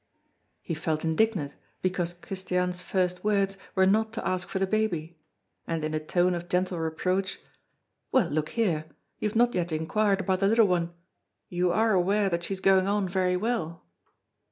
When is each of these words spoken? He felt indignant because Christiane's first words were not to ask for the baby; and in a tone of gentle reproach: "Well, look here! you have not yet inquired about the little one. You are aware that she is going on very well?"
He 0.63 0.73
felt 0.73 1.03
indignant 1.05 1.55
because 1.83 2.15
Christiane's 2.15 2.81
first 2.81 3.23
words 3.23 3.55
were 3.75 3.85
not 3.85 4.11
to 4.13 4.27
ask 4.27 4.47
for 4.47 4.57
the 4.57 4.65
baby; 4.65 5.19
and 5.67 5.83
in 5.85 5.93
a 5.93 5.99
tone 5.99 6.33
of 6.33 6.49
gentle 6.49 6.79
reproach: 6.79 7.39
"Well, 8.11 8.27
look 8.27 8.49
here! 8.49 8.85
you 9.19 9.29
have 9.29 9.35
not 9.37 9.53
yet 9.53 9.71
inquired 9.71 10.21
about 10.21 10.39
the 10.39 10.47
little 10.47 10.65
one. 10.65 10.91
You 11.49 11.71
are 11.71 11.91
aware 11.93 12.29
that 12.31 12.45
she 12.45 12.53
is 12.55 12.61
going 12.61 12.87
on 12.87 13.07
very 13.07 13.37
well?" 13.37 13.85